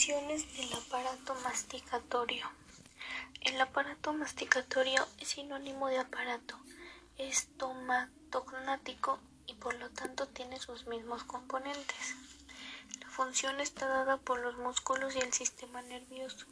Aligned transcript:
Funciones 0.00 0.56
del 0.56 0.72
aparato 0.72 1.34
masticatorio. 1.44 2.50
El 3.42 3.60
aparato 3.60 4.14
masticatorio 4.14 5.06
es 5.18 5.28
sinónimo 5.28 5.88
de 5.88 5.98
aparato 5.98 6.58
estomatognático 7.18 9.20
y 9.46 9.52
por 9.56 9.74
lo 9.74 9.90
tanto 9.90 10.26
tiene 10.26 10.58
sus 10.58 10.86
mismos 10.86 11.24
componentes. 11.24 12.14
La 12.98 13.10
función 13.10 13.60
está 13.60 13.88
dada 13.88 14.16
por 14.16 14.40
los 14.40 14.56
músculos 14.56 15.14
y 15.16 15.18
el 15.18 15.34
sistema 15.34 15.82
nervioso. 15.82 16.46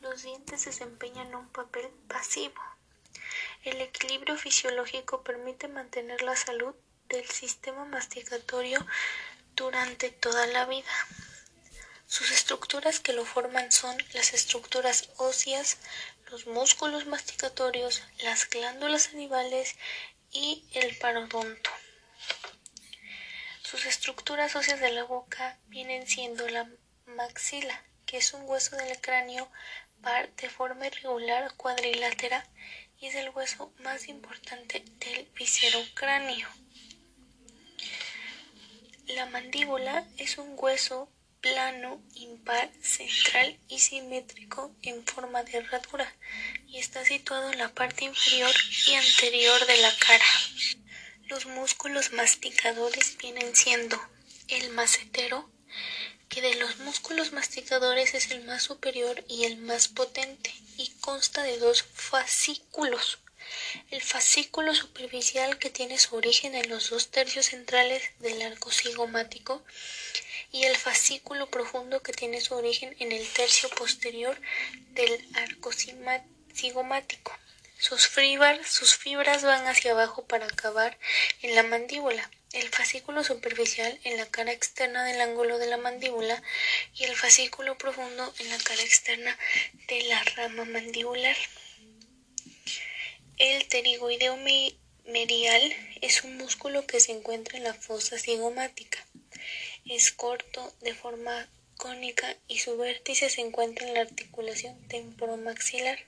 Los 0.00 0.24
dientes 0.24 0.64
desempeñan 0.64 1.36
un 1.36 1.46
papel 1.50 1.86
pasivo. 2.08 2.60
El 3.62 3.80
equilibrio 3.80 4.36
fisiológico 4.36 5.22
permite 5.22 5.68
mantener 5.68 6.22
la 6.22 6.34
salud 6.34 6.74
del 7.08 7.26
sistema 7.26 7.84
masticatorio 7.84 8.84
durante 9.54 10.10
toda 10.10 10.48
la 10.48 10.66
vida. 10.66 10.90
Sus 12.12 12.30
estructuras 12.30 13.00
que 13.00 13.14
lo 13.14 13.24
forman 13.24 13.72
son 13.72 13.96
las 14.12 14.34
estructuras 14.34 15.08
óseas, 15.16 15.78
los 16.30 16.46
músculos 16.46 17.06
masticatorios, 17.06 18.02
las 18.22 18.50
glándulas 18.50 19.04
salivales 19.04 19.76
y 20.30 20.62
el 20.74 20.94
parodonto. 20.98 21.70
Sus 23.62 23.86
estructuras 23.86 24.54
óseas 24.56 24.78
de 24.80 24.92
la 24.92 25.04
boca 25.04 25.58
vienen 25.68 26.06
siendo 26.06 26.46
la 26.50 26.68
maxila, 27.06 27.82
que 28.04 28.18
es 28.18 28.34
un 28.34 28.42
hueso 28.42 28.76
del 28.76 29.00
cráneo 29.00 29.50
de 30.36 30.50
forma 30.50 30.88
irregular 30.88 31.54
cuadrilátera 31.56 32.46
y 32.98 33.06
es 33.06 33.14
el 33.14 33.30
hueso 33.30 33.72
más 33.78 34.06
importante 34.08 34.84
del 34.98 35.30
viscerocráneo. 35.34 36.46
La 39.06 39.24
mandíbula 39.24 40.06
es 40.18 40.36
un 40.36 40.52
hueso 40.58 41.08
plano, 41.42 42.00
impar, 42.14 42.70
central 42.80 43.58
y 43.68 43.80
simétrico 43.80 44.74
en 44.82 45.04
forma 45.04 45.42
de 45.42 45.58
herradura 45.58 46.14
y 46.68 46.78
está 46.78 47.04
situado 47.04 47.52
en 47.52 47.58
la 47.58 47.68
parte 47.74 48.04
inferior 48.04 48.54
y 48.86 48.94
anterior 48.94 49.66
de 49.66 49.76
la 49.78 49.94
cara. 49.98 50.24
Los 51.24 51.46
músculos 51.46 52.12
masticadores 52.12 53.18
vienen 53.18 53.54
siendo 53.56 54.00
el 54.48 54.70
macetero, 54.70 55.50
que 56.28 56.40
de 56.40 56.54
los 56.54 56.78
músculos 56.78 57.32
masticadores 57.32 58.14
es 58.14 58.30
el 58.30 58.44
más 58.44 58.62
superior 58.62 59.22
y 59.28 59.44
el 59.44 59.56
más 59.58 59.88
potente 59.88 60.54
y 60.76 60.90
consta 61.00 61.42
de 61.42 61.58
dos 61.58 61.82
fascículos. 61.82 63.18
El 63.90 64.00
fascículo 64.00 64.74
superficial 64.74 65.58
que 65.58 65.70
tiene 65.70 65.98
su 65.98 66.14
origen 66.14 66.54
en 66.54 66.68
los 66.70 66.90
dos 66.90 67.10
tercios 67.10 67.46
centrales 67.46 68.02
del 68.20 68.40
arco 68.42 68.70
cigomático 68.70 69.64
y 70.52 70.64
el 70.64 70.76
fascículo 70.76 71.48
profundo 71.48 72.02
que 72.02 72.12
tiene 72.12 72.40
su 72.42 72.54
origen 72.54 72.94
en 72.98 73.10
el 73.10 73.26
tercio 73.26 73.70
posterior 73.70 74.38
del 74.90 75.28
arco 75.34 75.70
cigomático. 75.72 77.32
Sus 77.78 78.06
fibras, 78.06 78.68
sus 78.68 78.94
fibras 78.94 79.42
van 79.42 79.66
hacia 79.66 79.90
abajo 79.90 80.24
para 80.26 80.46
acabar 80.46 80.96
en 81.40 81.56
la 81.56 81.64
mandíbula. 81.64 82.30
El 82.52 82.68
fascículo 82.68 83.24
superficial 83.24 83.98
en 84.04 84.18
la 84.18 84.26
cara 84.26 84.52
externa 84.52 85.04
del 85.04 85.20
ángulo 85.20 85.58
de 85.58 85.66
la 85.66 85.78
mandíbula 85.78 86.40
y 86.94 87.04
el 87.04 87.16
fascículo 87.16 87.78
profundo 87.78 88.32
en 88.38 88.50
la 88.50 88.58
cara 88.58 88.82
externa 88.82 89.36
de 89.88 90.02
la 90.02 90.22
rama 90.36 90.66
mandibular. 90.66 91.36
El 93.38 93.64
pterigoideo 93.64 94.36
medial 95.06 95.76
es 96.02 96.22
un 96.22 96.36
músculo 96.36 96.86
que 96.86 97.00
se 97.00 97.12
encuentra 97.12 97.56
en 97.56 97.64
la 97.64 97.74
fosa 97.74 98.18
cigomática. 98.18 99.04
Es 99.84 100.12
corto, 100.12 100.72
de 100.80 100.94
forma 100.94 101.48
cónica 101.76 102.36
y 102.46 102.60
su 102.60 102.76
vértice 102.76 103.28
se 103.28 103.40
encuentra 103.40 103.86
en 103.86 103.94
la 103.94 104.02
articulación 104.02 104.76
temporomaxilar. 104.86 105.98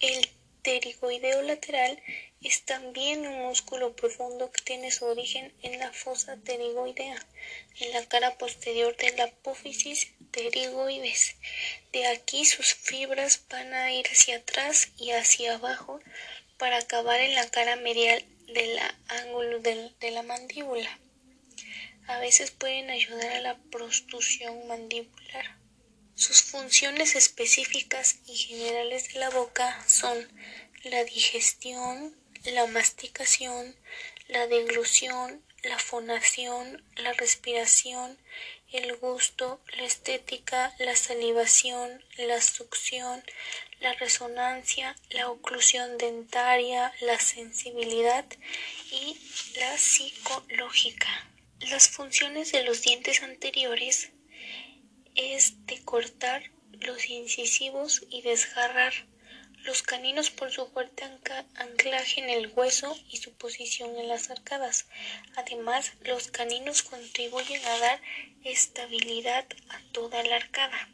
El 0.00 0.28
pterigoideo 0.62 1.42
lateral 1.42 2.02
es 2.40 2.64
también 2.64 3.26
un 3.26 3.42
músculo 3.42 3.94
profundo 3.94 4.50
que 4.50 4.62
tiene 4.62 4.90
su 4.90 5.04
origen 5.04 5.52
en 5.62 5.78
la 5.78 5.92
fosa 5.92 6.36
pterigoidea, 6.36 7.22
en 7.80 7.92
la 7.92 8.06
cara 8.06 8.38
posterior 8.38 8.96
de 8.96 9.14
la 9.16 9.24
apófisis 9.24 10.12
pterigoides. 10.30 11.36
De 11.92 12.06
aquí 12.06 12.46
sus 12.46 12.74
fibras 12.74 13.42
van 13.50 13.74
a 13.74 13.92
ir 13.92 14.06
hacia 14.08 14.38
atrás 14.38 14.88
y 14.96 15.10
hacia 15.10 15.56
abajo 15.56 16.00
para 16.56 16.78
acabar 16.78 17.20
en 17.20 17.34
la 17.34 17.50
cara 17.50 17.76
medial 17.76 18.24
del 18.46 18.78
ángulo 19.08 19.60
de 19.60 20.10
la 20.10 20.22
mandíbula. 20.22 20.98
A 22.06 22.18
veces 22.18 22.50
pueden 22.50 22.90
ayudar 22.90 23.32
a 23.32 23.40
la 23.40 23.58
prostrucción 23.70 24.66
mandibular. 24.68 25.56
Sus 26.14 26.42
funciones 26.42 27.16
específicas 27.16 28.18
y 28.26 28.36
generales 28.36 29.12
de 29.12 29.20
la 29.20 29.30
boca 29.30 29.82
son 29.88 30.16
la 30.84 31.02
digestión, 31.04 32.14
la 32.44 32.66
masticación, 32.66 33.74
la 34.28 34.46
deglución, 34.46 35.42
la 35.62 35.78
fonación, 35.78 36.84
la 36.96 37.14
respiración, 37.14 38.18
el 38.70 38.96
gusto, 38.96 39.60
la 39.76 39.84
estética, 39.84 40.74
la 40.78 40.94
salivación, 40.96 42.04
la 42.18 42.40
succión, 42.40 43.24
la 43.80 43.94
resonancia, 43.94 44.94
la 45.10 45.30
oclusión 45.30 45.96
dentaria, 45.96 46.92
la 47.00 47.18
sensibilidad 47.18 48.26
y 48.90 49.18
la 49.58 49.78
psicológica. 49.78 51.33
Las 51.70 51.88
funciones 51.88 52.52
de 52.52 52.62
los 52.62 52.82
dientes 52.82 53.22
anteriores 53.22 54.10
es 55.14 55.64
de 55.64 55.82
cortar 55.82 56.50
los 56.72 57.08
incisivos 57.08 58.04
y 58.10 58.20
desgarrar 58.20 58.92
los 59.62 59.82
caninos 59.82 60.30
por 60.30 60.52
su 60.52 60.66
fuerte 60.66 61.04
anclaje 61.54 62.20
en 62.20 62.28
el 62.28 62.48
hueso 62.48 62.94
y 63.08 63.16
su 63.16 63.32
posición 63.32 63.96
en 63.98 64.08
las 64.08 64.28
arcadas. 64.28 64.88
Además, 65.36 65.92
los 66.02 66.28
caninos 66.28 66.82
contribuyen 66.82 67.64
a 67.64 67.78
dar 67.78 68.02
estabilidad 68.44 69.46
a 69.70 69.80
toda 69.92 70.22
la 70.22 70.36
arcada. 70.36 70.90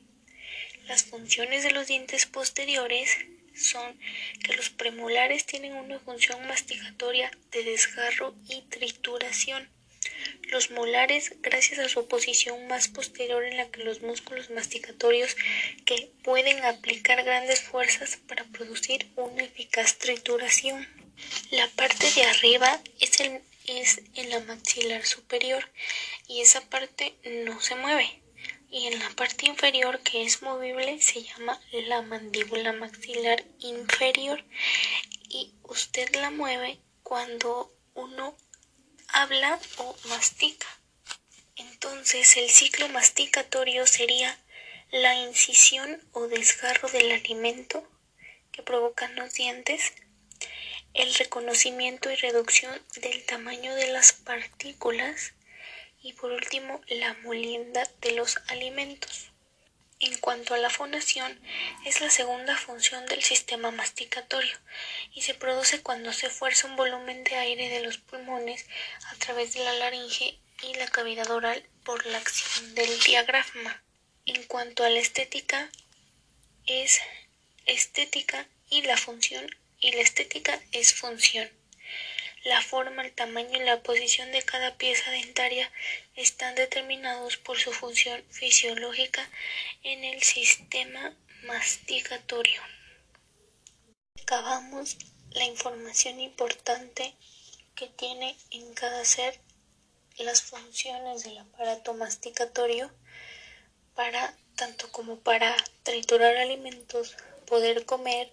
Las 0.87 1.03
funciones 1.03 1.65
de 1.65 1.73
los 1.73 1.89
dientes 1.89 2.27
posteriores 2.27 3.11
son 3.57 3.99
que 4.45 4.55
los 4.55 4.71
premolares 4.71 5.47
tienen 5.47 5.75
una 5.75 5.99
función 5.99 6.47
masticatoria 6.47 7.33
de 7.51 7.65
desgarro 7.65 8.37
y 8.49 8.63
trituración 8.63 9.69
los 10.50 10.71
molares, 10.71 11.34
gracias 11.41 11.78
a 11.78 11.88
su 11.88 12.09
posición 12.09 12.66
más 12.66 12.88
posterior 12.88 13.44
en 13.44 13.56
la 13.56 13.71
que 13.71 13.84
los 13.84 14.03
músculos 14.03 14.50
masticatorios 14.50 15.37
que 15.84 16.11
pueden 16.22 16.65
aplicar 16.65 17.22
grandes 17.25 17.61
fuerzas 17.61 18.19
para 18.28 18.44
producir 18.44 19.10
una 19.16 19.44
eficaz 19.44 19.99
trituración. 19.99 20.87
La 21.50 21.69
parte 21.69 22.10
de 22.12 22.25
arriba 22.25 22.81
es, 22.99 23.21
el, 23.21 23.41
es 23.66 24.03
en 24.15 24.31
la 24.31 24.41
maxilar 24.41 25.05
superior 25.05 25.71
y 26.28 26.41
esa 26.41 26.60
parte 26.69 27.15
no 27.44 27.60
se 27.60 27.75
mueve. 27.75 28.22
Y 28.71 28.87
en 28.87 28.99
la 29.00 29.10
parte 29.10 29.47
inferior 29.47 30.00
que 30.00 30.22
es 30.22 30.43
movible 30.43 31.00
se 31.03 31.22
llama 31.22 31.60
la 31.72 32.03
mandíbula 32.03 32.72
maxilar 32.72 33.44
inferior 33.59 34.44
y 35.28 35.55
usted 35.62 36.15
la 36.16 36.31
mueve 36.31 36.78
cuando 37.03 37.75
uno 37.94 38.37
habla 39.12 39.59
o 39.78 39.97
mastica. 40.09 40.66
Entonces 41.56 42.37
el 42.37 42.50
ciclo 42.50 42.88
masticatorio 42.88 43.87
sería 43.87 44.38
la 44.91 45.15
incisión 45.15 46.03
o 46.12 46.26
desgarro 46.26 46.88
del 46.88 47.12
alimento 47.12 47.87
que 48.53 48.62
provocan 48.62 49.15
los 49.15 49.34
dientes, 49.34 49.93
el 50.94 51.15
reconocimiento 51.15 52.10
y 52.10 52.16
reducción 52.16 52.81
del 52.97 53.25
tamaño 53.25 53.75
de 53.75 53.88
las 53.93 54.12
partículas 54.12 55.32
y 56.03 56.15
por 56.15 56.32
último 56.32 56.81
la 56.88 57.15
molienda 57.22 57.89
de 58.01 58.13
los 58.13 58.39
alimentos. 58.48 59.29
En 60.01 60.17
cuanto 60.19 60.55
a 60.55 60.59
la 60.59 60.71
fonación, 60.71 61.39
es 61.85 62.01
la 62.01 62.09
segunda 62.09 62.57
función 62.57 63.05
del 63.05 63.23
sistema 63.23 63.71
masticatorio 63.71 64.59
y 65.13 65.21
se 65.21 65.35
produce 65.35 65.83
cuando 65.83 66.15
se 66.15 66.31
fuerza 66.31 66.69
un 66.69 66.77
volumen 66.77 67.23
de 67.25 67.37
aire 67.37 67.69
de 67.69 67.83
los 67.83 67.99
pulmones 67.99 68.65
a 69.11 69.15
través 69.17 69.53
de 69.53 69.63
la 69.63 69.75
laringe 69.75 70.39
y 70.63 70.75
la 70.75 70.89
cavidad 70.89 71.31
oral 71.31 71.63
por 71.85 72.07
la 72.07 72.17
acción 72.17 72.75
del 72.75 72.99
diafragma. 73.01 73.83
En 74.25 74.43
cuanto 74.45 74.85
a 74.85 74.89
la 74.89 75.01
estética, 75.01 75.71
es 76.65 77.01
estética 77.67 78.49
y 78.71 78.81
la 78.83 78.97
función 78.97 79.47
y 79.81 79.93
la 79.93 80.01
estética 80.01 80.59
es 80.73 80.95
función. 80.95 81.59
La 82.45 82.63
forma, 82.63 83.03
el 83.03 83.13
tamaño 83.13 83.60
y 83.60 83.65
la 83.65 83.83
posición 83.83 84.33
de 84.33 84.42
cada 84.42 84.77
pieza 84.78 85.10
dentaria 85.10 85.71
están 86.16 86.54
determinados 86.54 87.37
por 87.37 87.59
su 87.59 87.71
función 87.72 88.25
fisiológica 88.31 89.28
en 89.83 90.04
el 90.04 90.22
sistema 90.22 91.15
masticatorio. 91.42 92.63
Acabamos 94.22 94.97
la 95.33 95.45
información 95.45 96.19
importante 96.19 97.15
que 97.75 97.89
tiene 97.89 98.37
en 98.51 98.72
cada 98.75 99.04
ser 99.04 99.39
las 100.16 100.42
funciones 100.42 101.25
del 101.25 101.39
aparato 101.39 101.95
masticatorio 101.95 102.91
para 103.95 104.34
tanto 104.57 104.91
como 104.92 105.19
para 105.21 105.57
triturar 105.83 106.37
alimentos, 106.37 107.16
poder 107.47 107.84
comer, 107.87 108.33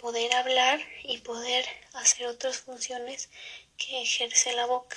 poder 0.00 0.34
hablar 0.34 0.80
y 1.04 1.18
poder 1.18 1.64
hacer 1.94 2.26
otras 2.26 2.58
funciones 2.58 3.30
que 3.76 4.02
ejerce 4.02 4.54
la 4.54 4.66
boca. 4.66 4.96